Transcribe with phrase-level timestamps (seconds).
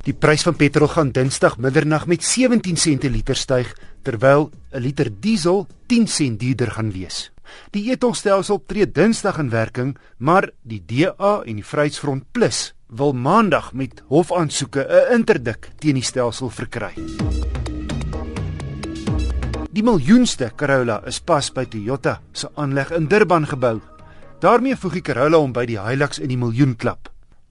[0.00, 5.10] Die prys van petrol gaan Dinsdag middernag met 17 sente liter styg, terwyl 'n liter
[5.20, 7.30] diesel 10 sent duurder gaan wees.
[7.70, 13.72] Die etolstelsel tree Dinsdag in werking, maar die DA en die Vryheidsfront Plus wil Maandag
[13.72, 16.94] met hofaansoeke 'n interdik teen die stelsel verkry.
[19.70, 23.80] Die miljoenste Corolla is pas by Toyota se aanleg in Durban gebou.
[24.40, 27.09] daarmee voeg die Corolla hom by die Hilux in die miljoenklap.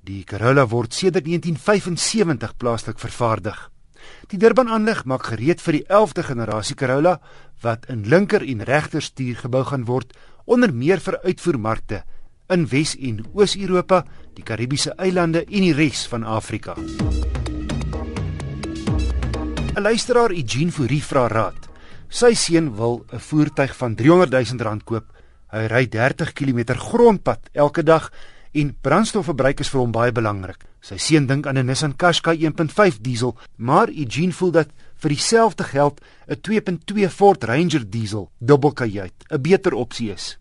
[0.10, 3.58] Die Corolla word sedert 1975 plaaslik vervaardig.
[4.32, 7.20] Die Durban aanleg maak gereed vir die 11de generasie Corolla
[7.62, 10.16] wat in linker en regter stuur gebou gaan word
[10.50, 12.00] onder meer vir uitvoermarkte
[12.50, 14.02] in Wes- en Oos-Europa,
[14.34, 16.74] die Karibiese eilande en die res van Afrika.
[19.76, 21.70] 'n Luisteraar, Eugene Fourie vra raad.
[22.10, 25.06] Sy seun wil 'n voertuig van 300 000 rand koop.
[25.52, 28.10] Hy ry 30 km grondpad elke dag
[28.52, 30.66] en brandstofverbruik is vir hom baie belangrik.
[30.82, 35.64] Sy seun dink aan 'n Nissan Qashqai 1.5 diesel, maar Eugene voel dat vir dieselfde
[35.64, 40.38] geld 'n 2.2 Ford Ranger diesel dubbelkajuit 'n beter opsie is.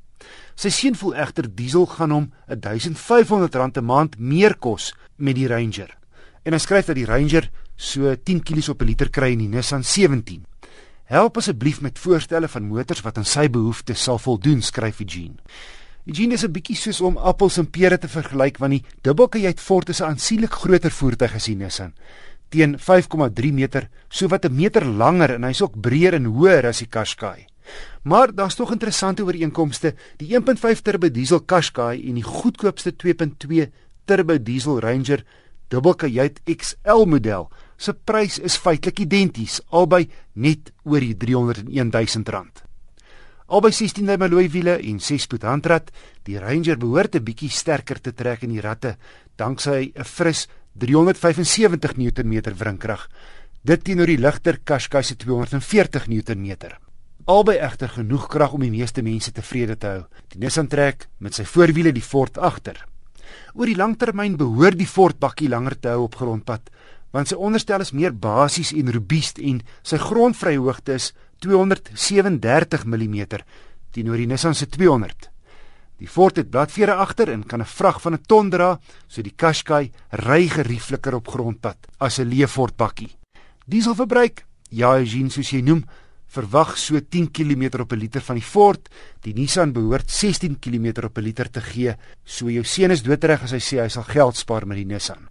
[0.55, 5.47] Sy seun voel egter diesel gaan hom 1500 rand 'n maand meer kos met die
[5.47, 5.97] Ranger.
[6.45, 9.49] En hy skryf dat die Ranger so 10 kg op 'n liter kry in die
[9.49, 10.45] Nissan 17.
[11.05, 15.37] Help asseblief met voorstelle van motors wat aan sy behoeftes sal voldoen, skryf Eugene.
[16.09, 19.89] Eugene is 'n bietjie soos om appels en pere te vergelyk want die dubbelkajuit Ford
[19.89, 21.93] is 'n aansienlik groter voertuig as die Nissan
[22.49, 26.79] teen 5,3 meter, so wat 'n meter langer en hy's ook breër en hoër as
[26.79, 27.47] die Qashqai.
[28.05, 29.95] Maar daar's tog interessante ooreenkomste.
[30.17, 33.71] Die 1.5 turbo diesel Qashqai en die goedkoopste 2.2
[34.07, 35.25] turbo diesel Ranger
[35.69, 42.68] dubbelkajuit XL model se prys is feitelik identies, albei net oor die 301 000 rand.
[43.49, 45.87] Albei 16 duim alloy wiele en 6 spoed handrat.
[46.29, 48.99] Die Ranger behoort 'n bietjie sterker te trek in die ratte
[49.37, 53.09] danksy 'n fris 375 Nm wrinkrag.
[53.65, 56.77] Dit teenoor die ligter Qashqai se 240 Nm.
[57.25, 60.05] Albei egter genoeg krag om die meeste mense tevrede te hou.
[60.29, 62.85] Die Nissan trek met sy voorwiele die Ford agter.
[63.55, 66.71] Oor die langtermyn behoort die Ford bakkie langer te hou op grondpad,
[67.13, 73.27] want sy onderstel is meer basies en robuust en sy grondvryhoogte is 237 mm
[73.91, 75.31] teenoor die Nissan se 200.
[75.99, 78.79] Die Ford het bladvere agter en kan 'n vrag van 'n ton dra,
[79.09, 83.17] so die Qashqai ry geriefliker op grondpad as 'n Leeford bakkie.
[83.67, 85.85] Dieselverbruik, ja, Eugene soos jy noem,
[86.29, 88.89] verwag so 10 km op 'n liter van die Ford.
[89.23, 91.97] Die Nissan behoort 16 km op 'n liter te gee.
[92.25, 95.29] So jou seun is doodreg as hy sê hy sal geld spaar met die Nissan.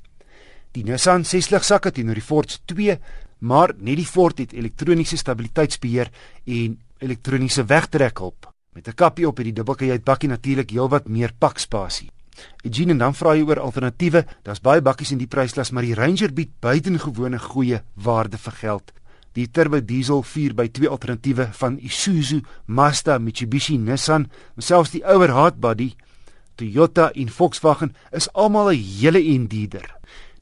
[0.71, 2.99] Die Nissan 6-lig sakke teenoor die Ford 2
[3.39, 6.11] maar net die Ford het elektroniese stabiliteitsbeheer
[6.45, 8.53] en elektroniese wegtrekhulp.
[8.73, 12.11] Met 'n kappie op hierdie dubbelkajuit bakkie natuurlik heelwat meer pakspasie.
[12.63, 14.25] Eugene en dan vra jy oor alternatiewe.
[14.43, 18.93] Daar's baie bakkies in die prysklas, maar die Ranger bied buitengewone goeie waarde vir geld.
[19.33, 25.95] Die turbo diesel 4x2 alternatiewe van Isuzu, Mazda, Mitsubishi, Nissan, selfs die ouer hardbody
[26.57, 29.96] Toyota en Volkswagen is almal 'n hele en duurder.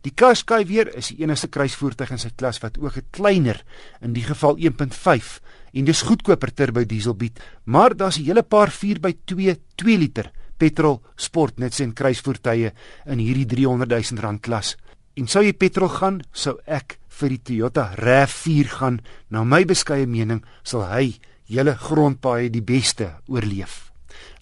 [0.05, 3.57] Die Qashqai weer is die enigste kruisvoertuig in sy klas wat ook 'n kleiner,
[4.01, 5.41] in die geval 1.5
[5.73, 11.01] en dis goedkoper turbo diesel bied, maar daar's 'n hele paar 4x2 2 liter petrol
[11.15, 12.71] sportnuts en kruisvoertuie
[13.05, 14.77] in hierdie 300 000 rand klas.
[15.15, 19.01] En sou jy petrol gaan, sou ek vir die Toyota RAV4 gaan.
[19.29, 23.91] Na my beskeie mening sal hy julle grondpaaie die beste oorleef.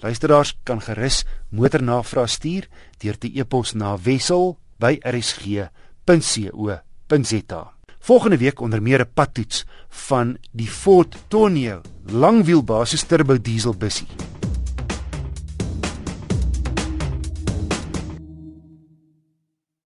[0.01, 2.67] Luisteraars kan gerus motornavraag stuur
[2.99, 6.81] deur te e-pos na wissel by rsg.co.za.
[7.99, 14.22] Volgende week onder meer 'n padtoets van die Ford Tonio langwielbasis turbo diesel bussie.